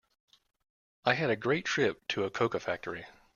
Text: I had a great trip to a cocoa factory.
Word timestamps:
I 1.05 1.13
had 1.13 1.29
a 1.29 1.35
great 1.35 1.63
trip 1.63 2.07
to 2.07 2.23
a 2.23 2.31
cocoa 2.31 2.57
factory. 2.57 3.05